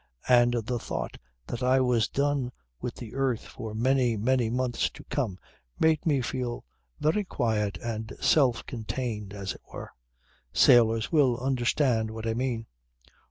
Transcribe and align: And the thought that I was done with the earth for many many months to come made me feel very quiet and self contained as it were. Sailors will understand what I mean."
And 0.29 0.55
the 0.65 0.79
thought 0.79 1.19
that 1.45 1.61
I 1.61 1.79
was 1.79 2.07
done 2.07 2.51
with 2.81 2.95
the 2.95 3.13
earth 3.13 3.43
for 3.45 3.75
many 3.75 4.17
many 4.17 4.49
months 4.49 4.89
to 4.89 5.03
come 5.11 5.37
made 5.79 6.07
me 6.07 6.21
feel 6.21 6.65
very 6.99 7.23
quiet 7.23 7.77
and 7.83 8.11
self 8.19 8.65
contained 8.65 9.31
as 9.31 9.53
it 9.53 9.61
were. 9.71 9.91
Sailors 10.51 11.11
will 11.11 11.37
understand 11.37 12.09
what 12.09 12.25
I 12.25 12.33
mean." 12.33 12.65